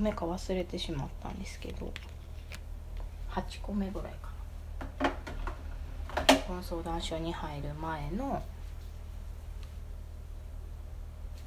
[0.00, 1.92] 目か忘れてしまったんですけど
[3.30, 4.30] 8個目ぐらいか
[5.04, 5.10] な。
[6.46, 8.42] この相談所に入る前の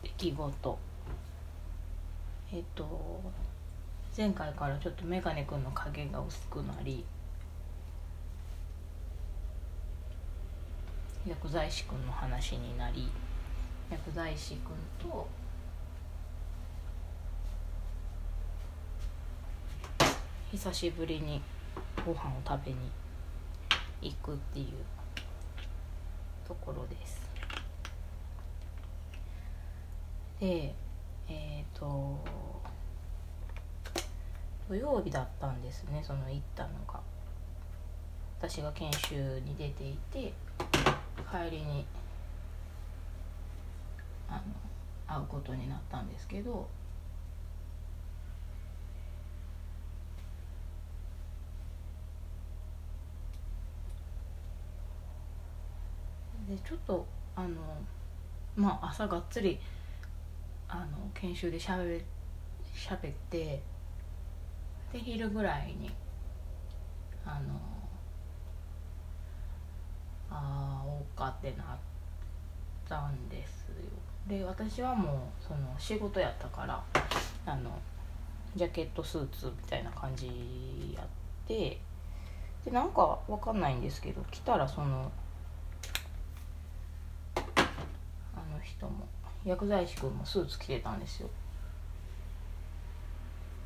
[0.02, 0.80] 出来事。
[2.54, 3.22] えっと
[4.16, 7.04] 前回からちょっとメガネくんの影が薄くなり
[11.28, 13.10] 薬剤師くんの話になり
[13.90, 15.28] 薬剤師くんと
[20.54, 21.42] 久しぶりに
[22.06, 22.78] ご飯を食べに
[24.04, 24.68] 行くっていう
[26.48, 27.28] ところです。
[30.40, 30.76] で
[31.28, 32.20] えっ、と
[34.70, 37.00] 土曜日だったんですねその行ったのが。
[38.38, 40.34] 私が研修に出ていて
[41.32, 41.88] 帰りに
[44.30, 44.42] あの
[45.08, 46.68] 会うことになったんですけど
[56.48, 57.50] でちょっとあの
[58.56, 59.60] まあ朝がっつり
[60.68, 62.04] あの研修でしゃべ
[62.76, 63.62] しゃべって
[64.92, 65.92] で昼ぐらいに
[67.26, 67.60] あの
[70.30, 71.68] あおうかってなっ
[72.88, 73.76] たんですよ。
[74.28, 76.82] で私はもうその仕事やったから
[77.46, 77.72] あの
[78.56, 81.06] ジャケットスーツみたいな感じやっ
[81.48, 81.80] て
[82.64, 85.12] でなんかわかんないんですけど来たらその
[87.36, 89.06] あの人も。
[89.46, 91.30] 薬剤師くんもスーツ着てたんですよ。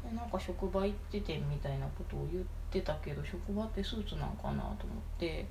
[0.10, 4.76] でなんか職場行っててみたいなことを言ってたけど職場ってスーツなんかなと思っ
[5.20, 5.46] て。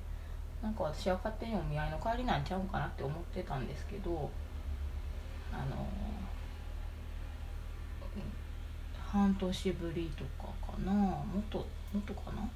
[0.59, 4.27] なんか私は勝手にお見合いの帰りなんちゃうんかなって思ってたんですけど
[5.53, 5.87] あの
[9.07, 10.91] 半年ぶりとかかな。
[10.91, 12.49] もっともっとかな？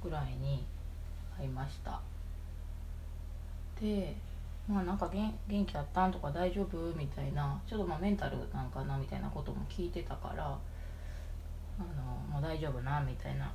[0.00, 0.64] ぐらいに
[1.36, 2.00] 会いました。
[3.82, 4.14] で
[4.68, 13.52] まあなんか元元気あったんとか大丈夫みたいなちょっとまあメンタルなんかなみたいなことも聞いてたからあのもう大丈夫なみたいな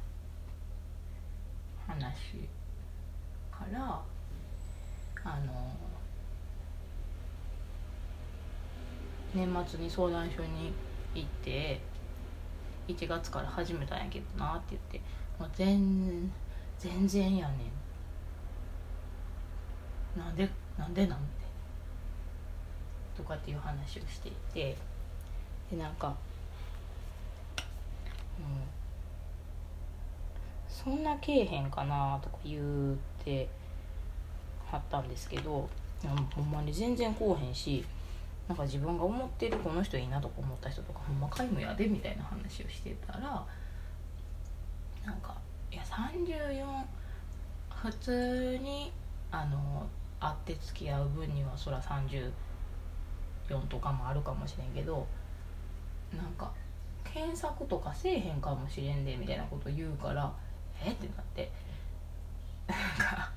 [1.88, 2.50] 話
[3.52, 4.02] から
[5.24, 5.54] あの
[9.34, 10.74] 年末に相談所に
[11.16, 11.80] 行って
[12.88, 15.02] 1月から始めたんやけどなって言って
[15.40, 16.32] 「もう全
[16.80, 17.58] 全然やねん」
[20.18, 21.26] なんでなんでなんて。
[23.16, 24.76] とかっていう話をしていて。
[25.72, 26.16] でなんか
[28.40, 28.78] うん。
[30.68, 33.50] そんなけえへんかなとか言うて
[34.72, 35.68] はったんですけど
[36.36, 37.84] ほんまに全然こうへんし
[38.48, 43.46] なんか自分が思ってるこの人いいなとか思った人とかほんま皆無やでみたいな話をしてたら
[45.06, 45.36] なんか
[45.72, 46.84] いや34
[47.70, 48.92] 普通に
[49.32, 49.88] あの
[50.20, 52.32] 会って付き合う分にはそら34
[53.70, 55.08] とかもあるかもしれんけど
[56.16, 56.52] なんか
[57.04, 60.34] 検索とかせえへんかもしれんでみたいなこと言うから
[60.84, 61.52] えってなって。
[62.68, 63.32] なんか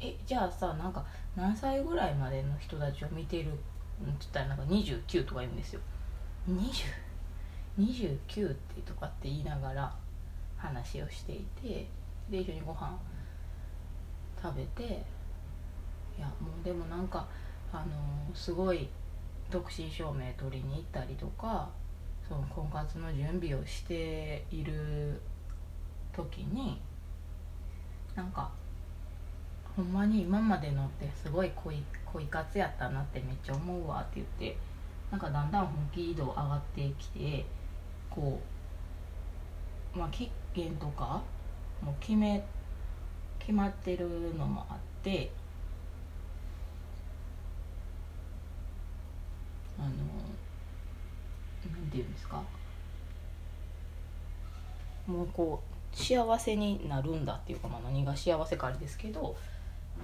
[0.00, 1.04] えじゃあさなんか
[1.36, 3.58] 何歳ぐらいまでの人たちを見てるって
[4.04, 5.80] 言ったらなんか29とか言うんですよ。
[7.78, 9.94] 2029ってとかって言いながら
[10.56, 11.86] 話をしていて
[12.28, 12.98] で一緒にご飯
[14.42, 15.04] 食べて
[16.18, 17.26] いやもうでもなんか
[17.72, 18.88] あのすごい
[19.50, 21.68] 独身証明取りに行ったりとか
[22.28, 25.20] その婚活の準備をしている
[26.12, 26.80] 時に
[28.14, 28.50] なんか
[29.76, 34.56] ほんまに今までのってすごい恋恋活やったなってめっちゃ思うわって言って
[35.10, 37.44] なんかだんだん本気度上がってきて
[38.10, 38.40] こ
[39.94, 41.22] うまあ期限とか
[41.82, 42.44] もう決め
[43.44, 44.08] 決まってる
[44.38, 45.30] のもあって
[49.78, 49.92] あのな
[51.78, 52.40] んていうんですか？
[55.08, 55.60] もうこ
[55.92, 59.34] う幸せになるんだっていうか、まあ、何が幸せかあれですけど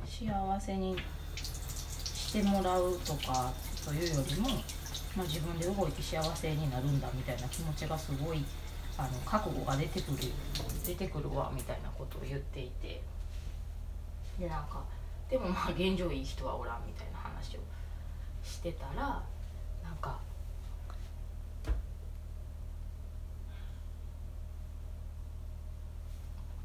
[0.05, 0.96] 幸せに
[1.37, 3.52] してもらうとか
[3.87, 4.49] というよりも、
[5.17, 8.44] まあ、自分で動いて幸せになるんだみたいな気持ちがすごい
[8.99, 10.19] あの覚悟が出てくる
[10.85, 13.00] 出てくるわみたいなことを言っていて。
[14.38, 14.85] でなんか
[15.29, 17.61] でもまあ現状いい人はおらんみたいな話を
[18.43, 19.23] してたら
[19.82, 20.19] なんか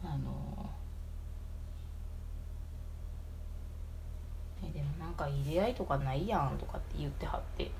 [0.03, 0.69] あの
[4.63, 7.71] えでもなんかいい出会いとかないやんとかって言ってはって。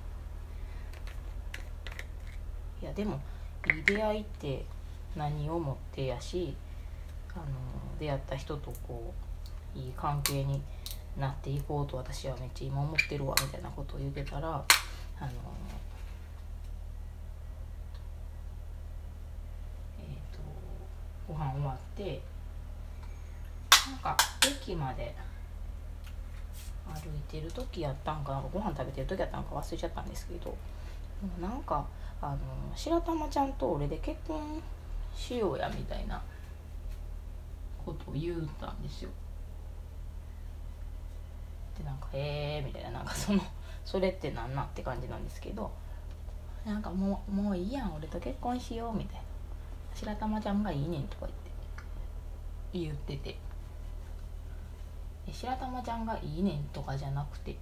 [2.84, 3.18] いやでも
[3.74, 4.66] いい出会いって
[5.16, 6.54] 何をもってやし
[7.34, 7.46] あの
[7.98, 9.33] 出会った人とこう
[9.76, 10.62] いい関係に
[11.18, 14.64] なっていこうと私はめっちゃ今思ってるわみたいなことを言ってたらあの
[20.00, 20.40] えっ、と
[21.28, 22.22] ご飯終わって
[23.90, 24.18] なんか
[24.48, 25.14] 駅まで
[26.86, 30.56] 歩いてる時やったんかなんかご飯食べてる時やったんか忘れちゃったんですけど
[31.40, 31.86] なんか
[32.22, 32.38] あの
[32.76, 34.62] 白玉ちゃんと俺で結婚
[35.16, 36.22] しようやみたいな
[37.86, 39.10] ことを言うたんですよ。
[41.78, 43.42] でなんか「えー」みたいななんかその
[43.86, 45.72] それってなんなって感じなんですけど
[46.66, 49.24] なんかもうもういいやん俺と結婚しようみたいな。
[49.94, 51.52] 白玉ちゃんがいいねんとか言って
[52.74, 53.38] 言ってて。
[55.32, 57.56] 白玉ちゃんがいいねんとかじゃなくて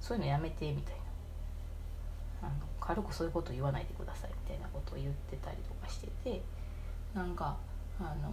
[0.00, 1.04] そういうのやめてみたいな。
[2.42, 6.42] あの軽くそういうこと言わないでくださいみたいなことを言ってたりとかしてて
[7.14, 7.56] なんか
[7.98, 8.30] あの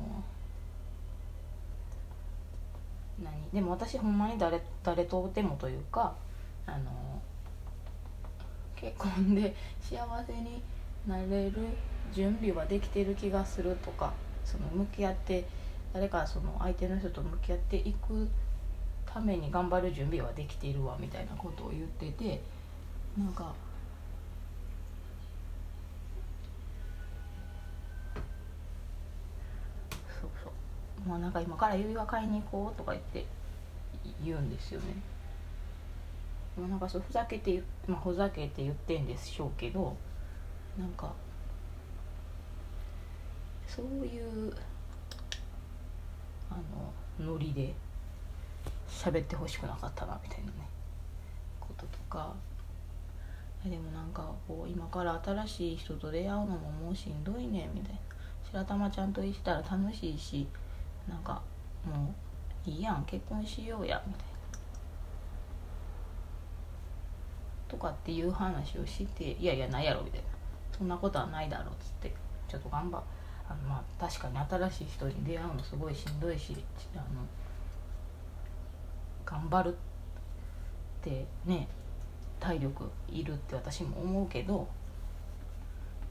[3.23, 3.33] 何？
[3.53, 6.15] でも私ほんまに誰誰とでもというか
[6.65, 7.21] あの
[8.75, 10.62] 結婚で幸せに
[11.07, 11.53] なれる
[12.13, 14.13] 準備はできてる気がするとか
[14.44, 15.45] その向き合って
[15.94, 18.27] 誰かその相手の人と向き合っていく
[19.06, 22.41] ために頑張る準備はできているわみたいなことを言ってて
[23.17, 23.53] なんか
[31.06, 33.25] もうなんか今から指輪買いに行こうとか言って
[34.24, 34.88] 言うんですよね。
[36.57, 39.95] もうなんかそうふざけてまあ、ふざけて言ってんでしょうけど
[40.77, 41.13] なんか
[43.68, 44.53] そういう
[46.50, 46.56] あ
[47.19, 47.74] のノリで
[48.89, 50.51] 喋ってほしくなかったなみたいなね
[51.59, 52.33] こととか
[53.63, 58.00] でもなんかこう今から新しい人と出会うのももうしんどいねみたいな
[58.44, 60.48] 白玉ちゃんといたら楽しいし
[61.07, 61.42] なんか
[61.86, 62.13] も
[62.65, 64.31] ういいやん結婚しようやみたいな。
[67.68, 70.27] とかっていう話をしていやいやないやろみたいな。
[70.77, 72.13] そんなことはないだろうっつって
[72.48, 73.01] ちょっと頑張
[73.48, 76.56] あのまあ確かに新しい人に出会うのすごいしんどいし
[76.95, 77.03] あの
[79.25, 79.75] 頑張るっ
[81.01, 81.68] てね
[82.39, 84.68] 体力いるって私も思うけど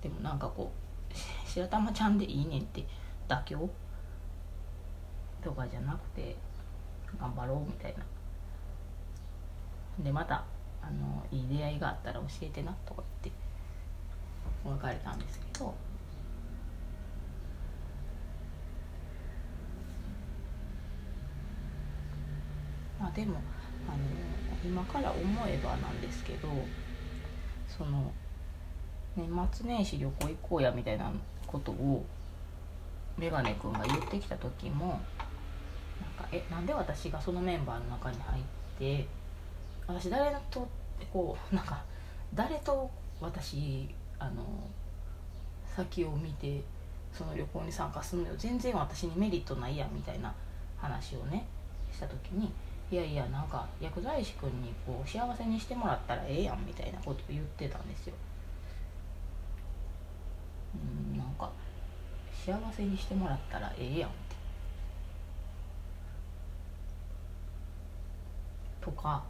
[0.01, 2.87] でもなんかこう白玉ちゃんでいいねんって
[3.29, 3.71] 妥協
[5.43, 6.37] とかじゃなくて
[7.19, 8.05] 頑張ろうみたいな。
[10.03, 10.45] でまた
[10.83, 13.41] あのいい出会いがあったら教えてなとか言って
[14.65, 15.75] 別れたんですけど。
[22.99, 23.41] まあでも
[23.89, 23.99] あの
[24.63, 26.49] 今から思えばなんですけど
[27.67, 28.13] その
[29.17, 31.11] 年末年始旅行行こうやみたいな
[31.47, 32.05] ことを
[33.17, 35.01] メガネ君が言ってきた時も
[36.01, 38.45] なんかえなんで私がそのメンバーの中に入っ
[38.79, 39.07] て
[39.87, 40.69] 私誰と
[41.13, 41.83] こうなんか
[42.35, 43.89] 誰と私
[44.19, 44.45] あの
[45.77, 46.63] 先を見て
[47.13, 50.33] その旅行に参加するのよ全然私にメリットないやみたいな
[50.77, 51.47] 話をね
[51.93, 52.53] した時に
[52.91, 58.15] いやいやなんか薬剤師君にこう幸せにしてもらったらええやんみたいなことを言ってたんですよ。
[60.75, 61.51] うんなんか
[62.33, 64.37] 幸せにしてもらったらええやんって。
[68.81, 69.23] とか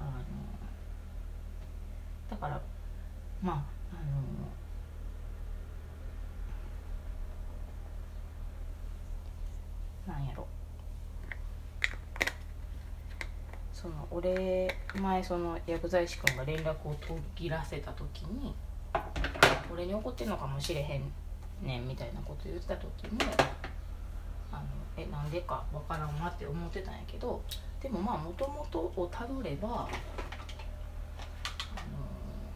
[0.00, 0.10] あの
[2.30, 2.60] だから
[3.42, 3.96] まああ
[10.10, 10.46] のなんやろ。
[13.72, 18.52] その俺前その薬剤師君が連絡を途切らせた時に
[19.72, 21.12] 俺に怒ってんのかもしれへん
[21.62, 23.20] ねんみたいなこと言ってた時も
[24.50, 24.62] あの
[24.96, 27.40] えなんでかわからんなって思ってたんやけど
[27.82, 29.88] でもまあもともとをたどれば、あ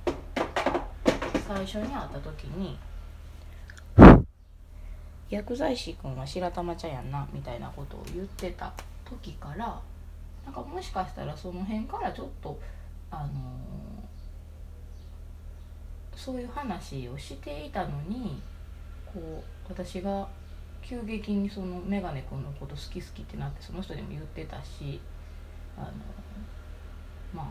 [0.06, 0.14] の
[1.46, 2.76] 最初に会った時に
[5.30, 8.72] 薬剤師君は白玉茶やんなみたいなことを言ってた
[9.04, 9.80] 時から
[10.44, 12.58] なんかもしかしたらその辺からちょっと
[13.10, 13.30] あの
[16.14, 18.42] そういう話をしていたのに
[19.06, 20.28] こう私が
[20.82, 25.00] 急激にそのメガネ君のこと好き好きってなってその人にも言ってたし
[25.76, 25.90] あの
[27.32, 27.46] まあ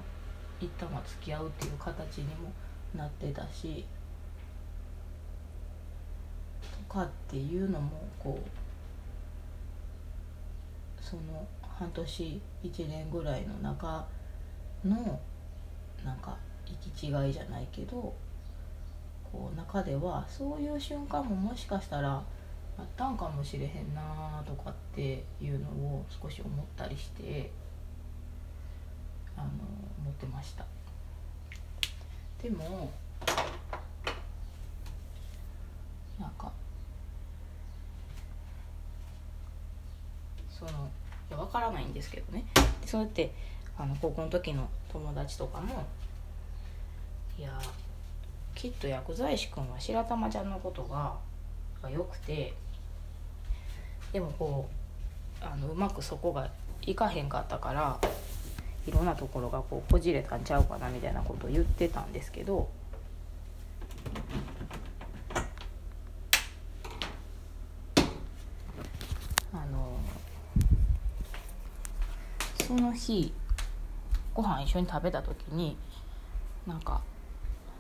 [0.60, 2.52] 一旦は付き合うっていう形にも
[2.96, 3.86] なってたし
[6.88, 8.50] とかっていうのもこう
[11.04, 14.06] その半年1年ぐらいの中
[14.86, 15.20] の
[16.06, 18.14] なんか行き違いじゃないけど
[19.32, 22.24] こう中ではそういう瞬間ももしかしたら
[22.82, 27.52] あったんかもしれへんなとかっていうのを少し思ったりして
[29.38, 29.48] あの
[30.00, 30.66] 思ってました。
[32.42, 32.92] でも
[36.20, 36.52] なんか
[40.50, 40.74] そのい
[41.32, 42.44] や分からないんですけどね。
[42.88, 43.32] そうやって
[43.78, 45.86] あの高校の時の友達とかも
[47.38, 47.62] いや
[48.56, 51.16] きっと薬剤師君は白玉ちゃんのことが
[51.84, 52.56] が良くて
[54.14, 54.70] でもこ
[55.42, 56.50] うあのうまくそこが
[56.84, 58.00] いかへんかったから
[58.88, 62.70] いろんなところがこうこじれたんちゃうかなみたいなことを言ってたんですけど
[69.54, 69.98] あの
[72.68, 73.34] その日
[74.34, 75.78] ご飯一緒に食べた時に
[76.66, 77.02] なんか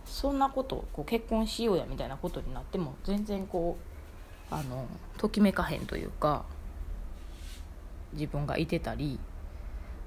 [0.06, 4.01] そんなことこう結婚しようやみたいなことになっても全然こう
[4.52, 6.46] あのときめかへんというか
[8.14, 9.20] 自分がいてたり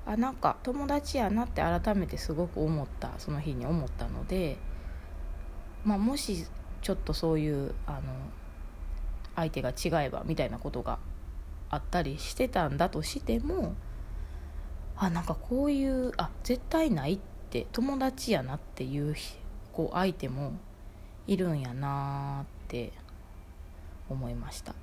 [0.06, 4.58] あなんか友達やなって改めてすごく思ったその日に思ったので、
[5.84, 6.46] まあ、もし
[6.82, 8.00] ちょっとそういうあの
[9.34, 10.98] 相手が違えばみたいなことが
[11.70, 13.74] あったりしてたんだとしても
[14.96, 17.18] あなんかこういうあ絶対ないっ
[17.50, 19.16] て友達やなっていう
[19.72, 20.52] こう相手も
[21.26, 22.92] いるんやなって
[24.08, 24.75] 思いました。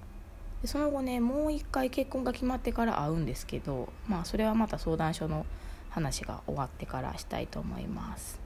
[0.62, 5.46] でその後ねもう一回結婚が決まってから会うんですけどまあそれはまた相談所の
[5.90, 8.40] 話が終わってからしたいと思います。